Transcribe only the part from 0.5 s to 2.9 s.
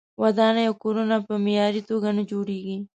او کورونه په معیاري توګه نه جوړیږي.